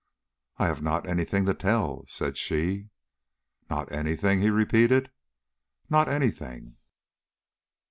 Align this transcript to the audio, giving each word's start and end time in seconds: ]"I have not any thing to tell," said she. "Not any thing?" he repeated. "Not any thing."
]"I 0.57 0.65
have 0.65 0.81
not 0.81 1.07
any 1.07 1.25
thing 1.25 1.45
to 1.45 1.53
tell," 1.53 2.05
said 2.07 2.35
she. 2.35 2.89
"Not 3.69 3.91
any 3.91 4.15
thing?" 4.15 4.39
he 4.39 4.49
repeated. 4.49 5.11
"Not 5.91 6.09
any 6.09 6.31
thing." 6.31 6.77